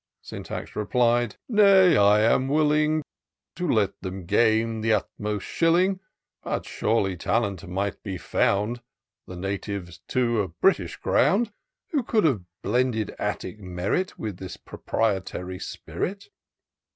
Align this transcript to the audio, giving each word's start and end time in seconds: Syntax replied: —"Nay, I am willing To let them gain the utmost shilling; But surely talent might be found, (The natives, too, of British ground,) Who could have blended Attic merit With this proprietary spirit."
Syntax 0.23 0.75
replied: 0.75 1.35
—"Nay, 1.61 1.95
I 1.95 2.21
am 2.21 2.47
willing 2.47 3.03
To 3.55 3.69
let 3.71 4.01
them 4.01 4.25
gain 4.25 4.81
the 4.81 4.93
utmost 4.93 5.45
shilling; 5.45 5.99
But 6.41 6.65
surely 6.65 7.15
talent 7.15 7.67
might 7.69 8.01
be 8.01 8.17
found, 8.17 8.81
(The 9.27 9.35
natives, 9.35 9.99
too, 10.07 10.39
of 10.39 10.59
British 10.59 10.97
ground,) 10.97 11.51
Who 11.91 12.01
could 12.01 12.23
have 12.23 12.41
blended 12.63 13.13
Attic 13.19 13.59
merit 13.59 14.17
With 14.17 14.37
this 14.37 14.57
proprietary 14.57 15.59
spirit." 15.59 16.29